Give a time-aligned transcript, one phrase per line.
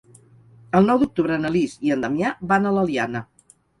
[0.79, 3.23] El nou d'octubre na Lis i en Damià van a l'Eliana.